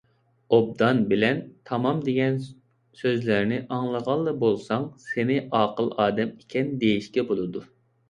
«ئوبدان» 0.55 1.03
بىلەن 1.11 1.43
«تامام» 1.71 1.99
دېگەن 2.07 2.39
سۆزلەرنى 3.03 3.61
ئاڭلىغانلا 3.77 4.35
بولساڭ، 4.47 4.91
سېنى 5.07 5.39
ئاقىل 5.49 5.97
ئادەم 6.01 6.37
ئىكەن 6.37 6.77
دېيىشكە 6.85 7.31
بولىدۇ. 7.33 7.69